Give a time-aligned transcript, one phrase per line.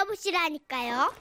[0.00, 1.12] 들어보시라니까요.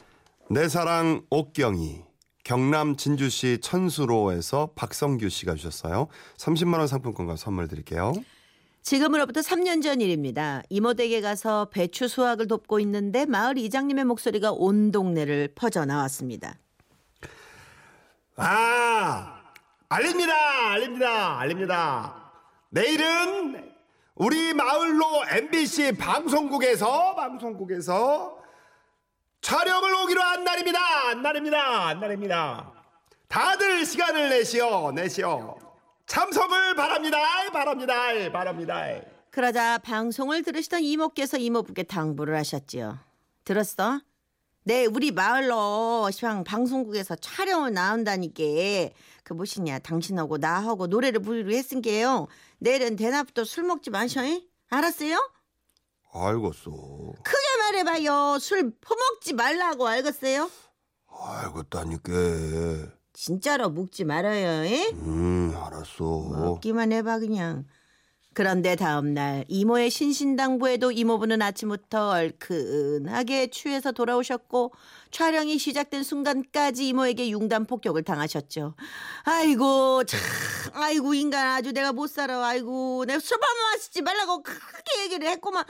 [0.49, 2.03] 내 사랑 옥경이
[2.43, 6.07] 경남 진주시 천수로에서 박성규 씨가 주셨어요.
[6.37, 8.13] 30만 원 상품권과 선물 드릴게요.
[8.81, 10.63] 지금으로부터 3년 전 일입니다.
[10.69, 16.55] 이모 댁에 가서 배추 수확을 돕고 있는데 마을 이장님의 목소리가 온 동네를 퍼져 나왔습니다.
[18.37, 19.41] 아,
[19.89, 20.33] 알립니다,
[20.71, 22.31] 알립니다, 알립니다.
[22.69, 23.69] 내일은
[24.15, 28.38] 우리 마을로 MBC 방송국에서 방송국에서
[29.41, 30.79] 촬영을 오기로 한 날입니다.
[30.79, 31.87] 한 날입니다.
[31.87, 32.73] 한 날입니다.
[33.27, 35.57] 다들 시간을 내시오, 내시오.
[36.05, 37.17] 참석을 바랍니다,
[37.51, 37.93] 바랍니다,
[38.31, 38.85] 바랍니다.
[39.31, 42.97] 그러자 방송을 들으시던 이모께서 이모부께 당부를 하셨지요.
[43.43, 44.01] 들었어?
[44.63, 48.43] 네, 우리 마을로 시방 방송국에서 촬영을 나온다니까.
[49.23, 52.27] 그 무엇이냐, 당신하고 나하고 노래를 부르기로 했은 게요.
[52.57, 54.23] 내일은 대낮부터 술 먹지 마셔.
[54.25, 54.41] 잉?
[54.69, 55.31] 알았어요?
[56.11, 56.71] 알겠어.
[57.23, 58.37] 크게 말해봐요.
[58.39, 60.49] 술 퍼먹지 말라고 알겠어요?
[61.07, 62.11] 알겠다니까.
[63.13, 64.65] 진짜로 묵지 말아요.
[64.65, 64.89] 잉?
[65.03, 66.03] 음, 알았어.
[66.29, 67.65] 먹기만 해봐 그냥.
[68.33, 74.71] 그런데 다음 날 이모의 신신당부에도 이모부는 아침부터 얼큰하게 취해서 돌아오셨고
[75.11, 78.75] 촬영이 시작된 순간까지 이모에게 융단 폭격을 당하셨죠.
[79.23, 80.19] 아이고 참
[80.73, 82.45] 아이고 인간 아주 내가 못 살아.
[82.45, 85.65] 아이고 내가 술밥 마시지 말라고 크게 얘기를 했구만.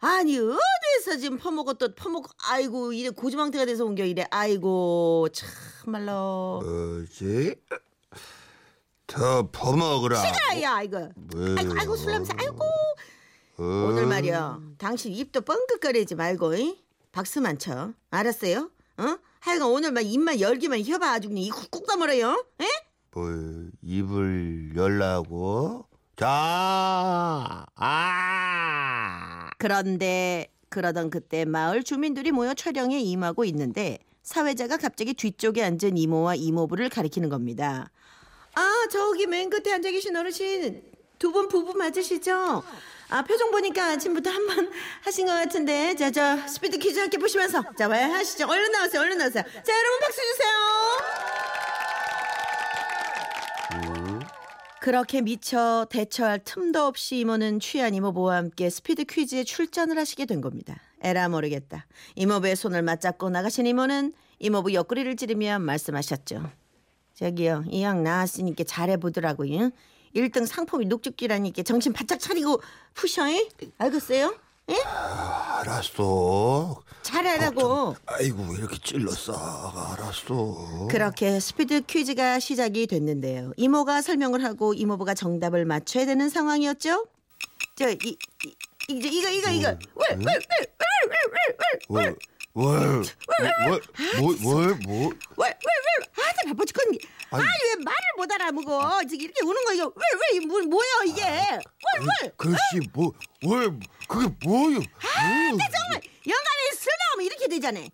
[0.00, 7.56] 아니 어디서 지금 퍼먹었던 퍼먹 아이고 이래 고주망태가 돼서 옮겨 이래 아이고 참말로 뭐지?
[9.08, 10.22] 더 퍼먹으라.
[10.62, 11.56] 야 이거 왜요?
[11.58, 12.62] 아이고 아이고 술 냄새 아이고
[13.58, 13.62] 어?
[13.88, 16.78] 오늘 말이야 당신 입도 뻥긋거리지 말고 이?
[17.10, 18.70] 박수만 쳐 알았어요?
[18.98, 19.16] 어?
[19.40, 22.66] 하여간 오늘 막 입만 열기만 해봐 아주 그냥 이 쿡쿡 다물어요 에?
[23.12, 23.26] 뭐
[23.82, 25.86] 입을 열라고?
[26.16, 29.47] 자, 아.
[29.58, 36.88] 그런데 그러던 그때 마을 주민들이 모여 촬영에 임하고 있는데 사회자가 갑자기 뒤쪽에 앉은 이모와 이모부를
[36.90, 37.90] 가리키는 겁니다
[38.54, 40.82] 아 저기 맨 끝에 앉아 계신 어르신
[41.18, 42.62] 두 분 부부 맞으시죠?
[43.10, 44.70] 아 표정 보니까 아침부터 한 번
[45.02, 48.46] 하신 것 같은데 자 저 스피드 퀴즈 함께 보시면서 자 왜 하시죠?
[48.46, 51.27] 얼른 나오세요 얼른 나오세요 자 여러분 박수 주세요
[54.88, 60.80] 그렇게 미처 대처할 틈도 없이 이모는 취한 이모부와 함께 스피드 퀴즈에 출전을 하시게 된 겁니다.
[61.02, 61.84] 에라 모르겠다.
[62.14, 66.50] 이모부의 손을 맞잡고 나가신 이모는 이모부 옆구리를 찌르며 말씀하셨죠.
[67.12, 69.72] 저기요, 이형 나왔으니까 잘해보더라고요.
[70.16, 72.62] 1등 상품이 녹즙기라니까 정신 바짝 차리고
[72.94, 73.46] 푸셔, 잉?
[73.76, 74.34] 알겠어요?
[74.70, 74.74] 예?
[74.84, 76.82] 알았어.
[77.12, 77.96] 잘하라고.
[78.06, 79.32] 아이고 왜 이렇게 찔렀어?
[79.94, 80.88] 알았어.
[80.90, 83.52] 그렇게 스피드 퀴즈가 시작이 됐는데요.
[83.56, 87.06] 이모가 설명을 하고 이모부가 정답을 맞춰야 되는 상황이었죠.
[87.76, 88.16] 저 이 이,
[88.90, 90.18] 이 제 이거 이거 이거 월,
[92.54, 93.02] 월,
[93.66, 93.80] 월,
[94.18, 95.10] 뭐, 월, 뭐?
[95.36, 96.98] 왜왜왜 아들 바빠 죽겠니?
[97.30, 97.44] 아니.
[97.44, 99.00] 왜 말을 못 알아먹어?
[99.08, 101.22] 지금 이렇게 우는 거 이거 왜왜 뭐, 뭐야 이게?
[101.22, 102.30] 왜 왜?
[102.36, 103.12] 글씨 뭐,
[103.44, 104.78] 월, 그게 뭐요?
[104.78, 105.97] 아, 정말
[107.72, 107.80] 나오면 이렇게 되잖아.
[107.80, 107.90] 에?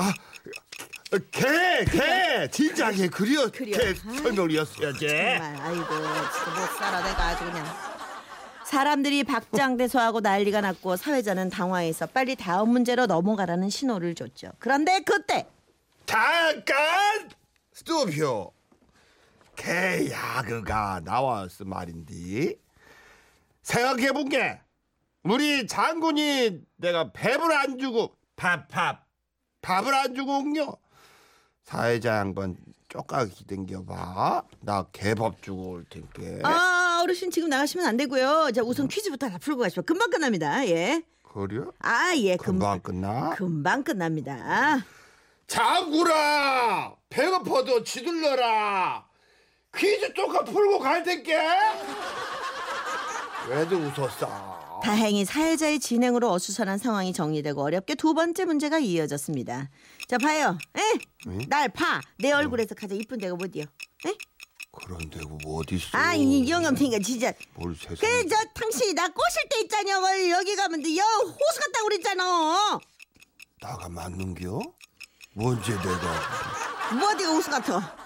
[0.00, 3.78] 아, 개, 개, 진작에 그려, 그려.
[3.78, 5.08] 개 설명이었어야지.
[5.08, 7.66] 정말 아이고 진짜 못 살아 내가 아주 그냥.
[8.64, 14.52] 사람들이 박장대소하고 난리가 났고 사회자는 당황해서 빨리 다음 문제로 넘어가라는 신호를 줬죠.
[14.58, 15.48] 그런데 그때
[16.04, 17.30] 잠깐
[17.72, 18.50] 스톱이요.
[19.56, 22.56] 개 야그가 나왔어 말인데
[23.62, 24.60] 생각해본 게
[25.22, 29.04] 우리 장군이 내가 밥을 안 주고 밥 밥
[29.60, 30.78] 밥을 안 주고 온겨
[31.64, 32.56] 사회자 양반
[32.88, 38.50] 쪼까기 댕겨봐 나 개밥 주고 올 텐게 아 어르신 지금 나가시면 안 되고요.
[38.54, 39.82] 자 우선 퀴즈부터 다 풀고 가시죠.
[39.82, 40.66] 금방 끝납니다.
[40.68, 41.02] 예.
[41.22, 41.64] 그래?
[41.80, 42.36] 아 예.
[42.36, 43.30] 금방 금방 끝나?
[43.36, 44.78] 금방 끝납니다.
[45.46, 49.06] 장구라 배고파도 지들러라
[49.76, 51.36] 퀴즈 쪼까 풀고 갈 텐게
[53.48, 54.47] 왜도 웃었어
[54.82, 59.70] 다행히 사회자의 진행으로 어수선한 상황이 정리되고 어렵게 두 번째 문제가 이어졌습니다.
[60.06, 60.56] 자 봐요.
[60.76, 60.80] 에?
[61.26, 61.38] 응?
[61.48, 62.00] 날 봐.
[62.18, 63.64] 내 얼굴에서 가장 이쁜 데가 어디요?
[64.06, 64.14] 에?
[64.80, 67.32] 그런데 뭐 어딨어 아, 이 영감탱이가 진짜.
[67.54, 69.98] 뭘 세상에 그, 저, 당신이 나 꼬실 때 있잖여.
[69.98, 70.96] 어, 여기 가면 돼.
[70.96, 72.80] 여, 호수 같다고 그랬잖아.
[73.60, 74.60] 나가 맞는겨?
[75.34, 77.96] 뭔지 내가 뭐 어디가 호수 같아.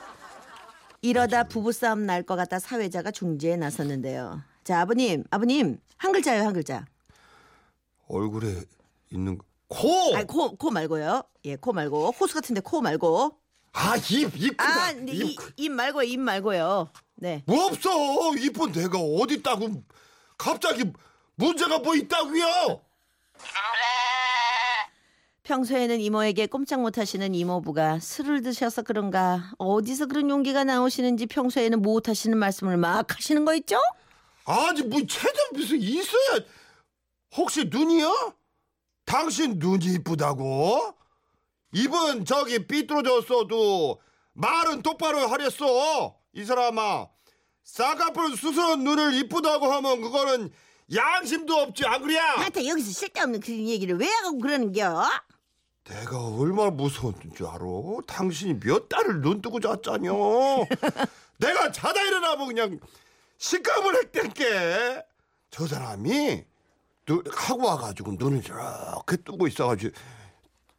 [1.03, 4.41] 이러다 부부싸움 날 것 같아 사회자가 중재에 나섰는데요.
[4.64, 5.79] 자, 아버님, 아버님.
[5.97, 6.85] 한 글자요, 한 글자.
[8.09, 8.62] 얼굴에
[9.11, 9.44] 있는 거.
[9.69, 10.17] 코!
[10.17, 11.23] 아, 코, 코 말고요.
[11.47, 12.11] 예, 코 말고.
[12.12, 13.37] 호수 같은데 코 말고.
[13.73, 14.61] 아, 입, 입.
[14.61, 16.91] 아, 근데 입, 이, 크- 입 말고요, 입 말고요.
[17.17, 17.43] 네.
[17.47, 17.91] 뭐 없어.
[18.37, 19.82] 이쁜 데가 어디 있다고.
[20.37, 20.85] 갑자기
[21.37, 22.81] 문제가 뭐 있다고요?
[25.44, 32.76] 평소에는 이모에게 꼼짝 못하시는 이모부가 술을 드셔서 그런가 어디서 그런 용기가 나오시는지 평소에는 못하시는 말씀을
[32.76, 33.76] 막 하시는 거 있죠?
[34.44, 36.41] 아니 뭐 채도 무슨 있어야
[37.37, 38.35] 혹시 눈이요?
[39.05, 40.94] 당신 눈이 이쁘다고?
[41.75, 44.00] 입은 저기 삐뚤어졌어도
[44.35, 47.06] 말은 똑바로 하랬어 이 사람아
[47.65, 50.50] 쌍꺼풀 수술한 눈을 이쁘다고 하면 그거는
[50.94, 52.17] 양심도 없지 안 그래?
[52.17, 55.09] 나한테 여기서 쓸데없는 그런 얘기를 왜 하고 그러는겨?
[55.85, 57.65] 내가 얼마나 무서웠는 줄 알아?
[58.06, 60.12] 당신이 몇 달을 눈 뜨고 잤잖여.
[61.39, 62.81] 내가 자다 일어나면 그냥
[63.43, 65.03] 식감을 했댄게.
[65.50, 66.44] 저 사람이
[67.05, 69.93] 눈, 하고 와가지고 눈을 이렇게 뜨고 있어가지고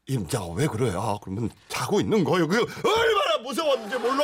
[0.08, 1.20] 임자가 왜 그래요?
[1.22, 2.48] 그러면 자고 있는 거예요.
[2.48, 4.24] 그 얼마나 무서웠는지 몰라.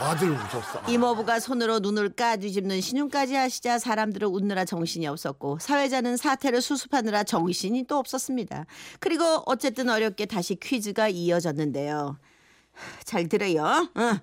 [0.00, 0.82] 와들 웃었어.
[0.88, 7.96] 이모부가 손으로 눈을 까뒤집는 신용까지 하시자 사람들은 웃느라 정신이 없었고 사회자는 사태를 수습하느라 정신이 또
[7.96, 8.66] 없었습니다.
[9.00, 12.18] 그리고 어쨌든 어렵게 다시 퀴즈가 이어졌는데요.
[13.04, 13.90] 잘 들어요.
[13.94, 14.20] 어.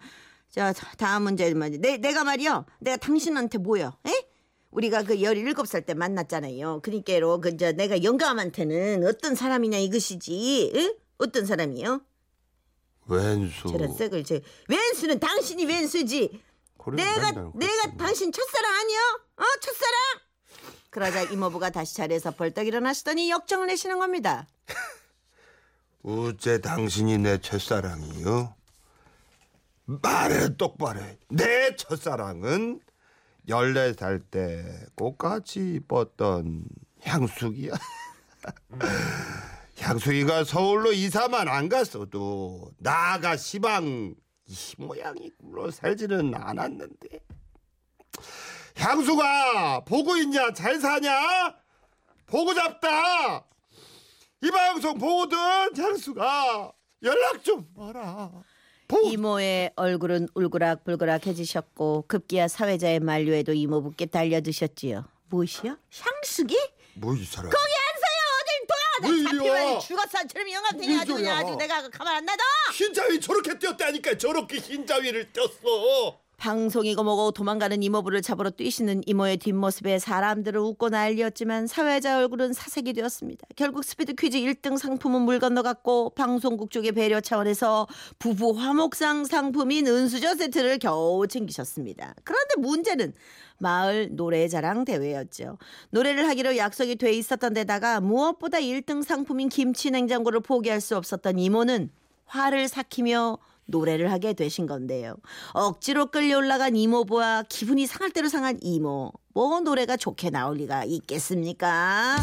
[0.52, 2.66] 자 다음 문제 말이 내 내가 말이요.
[2.80, 3.94] 내가 당신한테 뭐요?
[4.08, 4.12] 에?
[4.72, 6.82] 우리가 그 17살 때 만났잖아요.
[6.82, 10.72] 그니까로 그 저 내가 영감한테는 어떤 사람이냐 이것이지.
[10.76, 10.96] 응?
[11.18, 12.02] 어떤 사람이요?
[13.08, 13.68] 왼수.
[13.68, 16.42] 저런 썩을 저 왼수는 당신이 왼수지.
[16.96, 17.98] 내가 내가 그렇습니다.
[17.98, 19.00] 당신 첫사랑 아니야?
[19.38, 19.96] 어 첫사랑?
[20.92, 24.48] 그러자 이모부가 다시 자리에서 벌떡 일어나시더니 역정을 내시는 겁니다.
[26.04, 28.56] 어째 당신이 내 첫사랑이요?
[29.90, 31.18] 말을 똑바로 해.
[31.30, 32.80] 내 첫사랑은
[33.48, 34.64] 14살 때
[34.96, 36.66] 꽃같이 입었던
[37.02, 37.74] 향수기야.
[39.80, 44.14] 향수기가 서울로 이사만 안 갔어도 나가 시방
[44.46, 47.20] 이 모양이 로 살지는 않았는데.
[48.76, 51.56] 향수가 보고 있냐 잘 사냐?
[52.28, 53.44] 보고 잡다.
[54.42, 56.74] 이 방송 보거든 향수가.
[57.02, 58.30] 연락 좀 와라
[59.14, 65.06] 이모의 얼굴은 울그락불그락해지셨고 급기야 사회자의 만류에도 이모부께 달려드셨지요.
[65.30, 65.78] 무엇이요?
[66.00, 66.58] 향수기?
[66.96, 68.20] 뭐 이 사람 거기 안 서요.
[68.42, 69.16] 어딜.
[69.16, 69.80] 이리 나 잡히면 와?
[69.80, 71.56] 죽었어처럼 영감탱이 아주 그냥 아주 와?
[71.58, 72.44] 내가 가만 안 놔둬.
[72.74, 80.62] 흰자위 저렇게 뛰었다니까 저렇게 흰자위를 떴어 방송이고 뭐고 도망가는 이모부를 잡으러 뛰시는 이모의 뒷모습에 사람들은
[80.62, 83.46] 웃고 난리였지만 사회자 얼굴은 사색이 되었습니다.
[83.58, 87.88] 결국 스피드 퀴즈 1등 상품은 물 건너갔고 방송국 쪽의 배려 차원에서
[88.20, 92.16] 부부 화목상 상품인 은수저 세트를 겨우 챙기셨습니다.
[92.24, 93.14] 그런데 문제는
[93.58, 95.58] 마을 노래자랑 대회였죠.
[95.90, 101.90] 노래를 하기로 약속이 돼 있었던 데다가 무엇보다 1등 상품인 김치 냉장고를 포기할 수 없었던 이모는
[102.26, 103.38] 화를 삭히며
[103.70, 105.16] 노래를 하게 되신 건데요.
[105.54, 109.12] 억지로 끌려 올라간 이모부와 기분이 상할 대로 상한 이모.
[109.34, 112.18] 뭐 노래가 좋게 나올 리가 있겠습니까?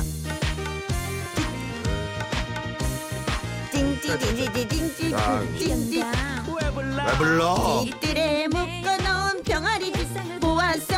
[6.98, 7.82] 왜 불러?
[7.86, 9.92] 이들에 묶어놓은 병아리
[10.40, 10.94] 보았어.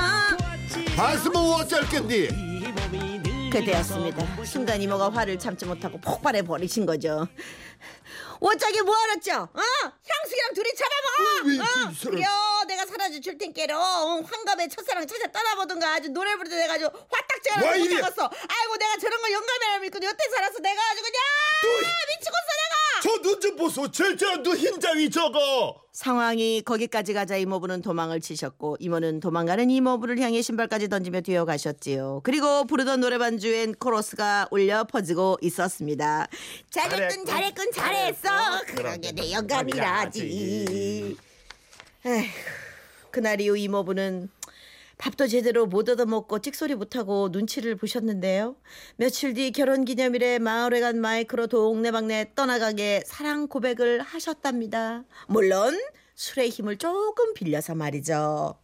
[0.96, 2.28] 다시 뭐 어쩔 겠니?
[3.50, 4.44] 그때였습니다.
[4.44, 7.26] 순간 이모가 화를 참지 못하고 폭발해 버리신 거죠.
[8.40, 9.32] 옷짝이 뭐 알았죠?
[9.52, 9.60] 어?
[10.08, 11.88] 향수기랑 둘이 왜 잡아먹어.
[11.90, 11.92] 어?
[12.10, 12.28] 그래요.
[12.68, 17.76] 내가 사라져 줄 텐께로 어, 환갑에 첫사랑 찾아 떠나보든가 아주 노래 부르다 해가지고 화딱지가 와,
[17.76, 18.30] 못 잡았어.
[18.48, 21.22] 아이고 내가 저런 거 영감이라 믿고 여태 살아서 내가 아주 그냥
[22.08, 23.00] 미치겠어 내가.
[23.02, 29.68] 저 눈 좀 보소 저저눈 흰자위 저거 상황이 거기까지 가자 이모부는 도망을 치셨고 이모는 도망가는
[29.68, 32.20] 이모부를 향해 신발까지 던지며 뛰어가셨지요.
[32.22, 36.28] 그리고 부르던 노래 반주엔 코러스가 울려 퍼지고 있었습니다.
[36.70, 38.28] 잘했군 잘했군 잘했어.
[38.76, 41.16] 그러게 내 영감이라지.
[42.06, 42.24] 에휴,
[43.10, 44.28] 그날 이후 이모부는
[44.98, 48.56] 밥도 제대로 못 얻어먹고 찍소리 못하고 눈치를 보셨는데요.
[48.96, 55.04] 며칠 뒤 결혼기념일에 마을에 간 마이크로 동네방네 떠나가게 사랑 고백을 하셨답니다.
[55.28, 55.78] 물론
[56.16, 58.58] 술의 힘을 조금 빌려서 말이죠.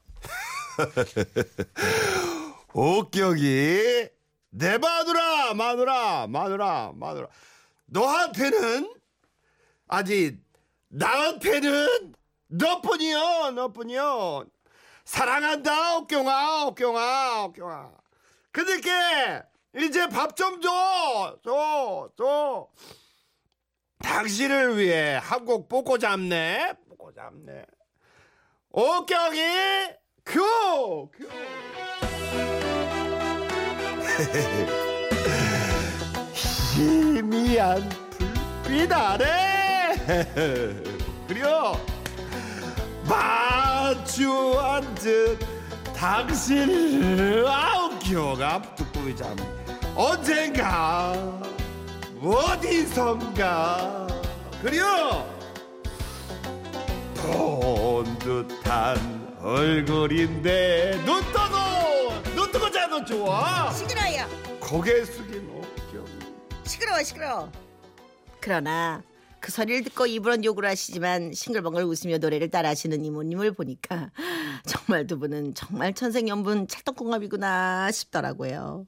[2.74, 4.08] 옥경이
[4.50, 7.28] 내 마누라 마누라 마누라 마누라
[7.86, 8.92] 너한테는
[9.86, 10.38] 아직
[10.88, 12.14] 나한테는
[12.48, 14.46] 너뿐이요 너뿐이요
[15.04, 17.90] 사랑한다 옥경아 옥경아 옥경아.
[18.52, 19.42] 그니까
[19.76, 22.68] 이제 밥 좀 줘 줘 줘.
[24.02, 27.64] 당신을 위해 한곡 뽀고 잡네 뽀고 잡네.
[28.70, 29.40] 옥경이
[30.24, 31.28] 큐 큐.
[36.74, 37.88] 희미한
[38.62, 39.94] 불빛 아래
[41.26, 41.48] 그리고
[43.84, 45.38] 마주 앉은
[45.94, 49.44] 당신을 아우 기어가 듣고 있잖아.
[49.94, 51.12] 언젠가
[52.22, 54.06] 어디선가.
[54.62, 55.26] 그려
[57.14, 64.26] 본 듯한 얼굴인데 눈 떠도 눈 뜨고 자도 좋아 시끄러요.
[64.60, 66.06] 고개 숙인 어경.
[66.64, 67.52] 시끄러워 시끄러워.
[68.40, 69.02] 그러나
[69.44, 74.10] 그 소리를 듣고 입으론 욕을 하시지만 싱글벙글 웃으며 노래를 따라하시는 이모님을 보니까
[74.64, 78.86] 정말 두 분은 정말 천생연분 찰떡궁합이구나 싶더라고요.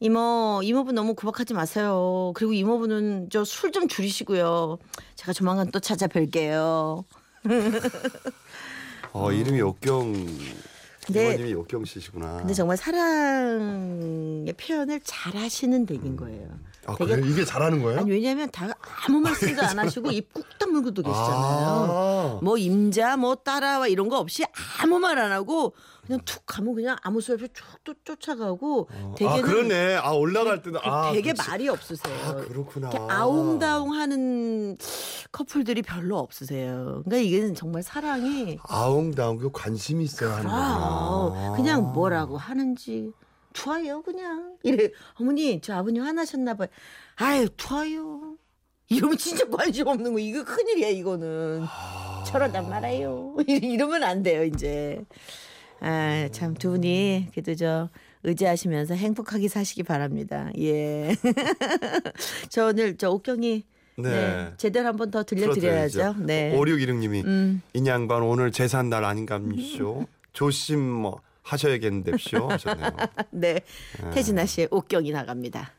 [0.00, 2.32] 이모, 이모분 너무 구박하지 마세요.
[2.34, 4.78] 그리고 이모분은 저 술 좀 줄이시고요.
[5.16, 7.04] 제가 조만간 또 찾아뵐게요.
[9.12, 10.12] 어 이름이 옥경
[11.10, 11.26] 네.
[11.34, 16.48] 이모님이 옥경 씨시구나 근데 정말 사랑의 표현을 잘 하시는 댁인 거예요.
[16.86, 18.00] 아 되게 그래 이게 잘하는 거예요?
[18.00, 18.68] 아니 왜냐면 다
[19.06, 21.88] 아무 말씀도 안 하시고 입꾹 다물고도 계시잖아요.
[21.90, 22.38] 아.
[22.42, 24.44] 뭐 임자 뭐 따라와 이런 거 없이
[24.82, 25.74] 아무 말 안 하고
[26.06, 27.48] 그냥 툭 가면 그냥 아무 소리 없이
[27.84, 31.48] 쭉 쫓아가고 아 되게는 그러네 아 올라갈 때는 아 되게 그치.
[31.48, 32.14] 말이 없으세요.
[32.26, 34.76] 아 그렇구나 아웅다웅하는
[35.32, 37.02] 커플들이 별로 없으세요.
[37.04, 43.10] 그러니까 이게 정말 사랑이 아웅다웅 그 관심이 있어야 하는 아, 거구나 그냥 뭐라고 하는지
[43.54, 44.56] 좋아요 그냥.
[44.62, 44.90] 이래.
[45.14, 46.68] 어머니 저 아버님 화나셨나 봐요.
[47.16, 48.36] 아유 좋아요.
[48.90, 50.18] 이러면 진짜 관심 없는 거.
[50.18, 51.62] 이거 큰일이야 이거는.
[52.26, 53.34] 저러단 말아요.
[53.48, 55.02] 이러면 안 돼요 이제.
[55.80, 57.88] 아 참 두 분이 그래도 저
[58.24, 60.50] 의지하시면서 행복하게 사시기 바랍니다.
[60.58, 61.14] 예
[62.48, 63.64] 저 오늘 저 옥경이
[63.96, 64.10] 네.
[64.10, 64.52] 네.
[64.56, 66.16] 제대로 한 번 더 들려드려야죠.
[66.20, 66.52] 네.
[66.58, 67.62] 5616님이 음.
[67.74, 70.06] 이 양반 오늘 제산 날 아닌갑니쇼?
[70.32, 72.90] 조심 뭐 하셔야겠는데쇼 하셨네요.
[73.30, 73.60] 네.
[74.12, 75.72] 태진아 씨의 옥경이 나갑니다.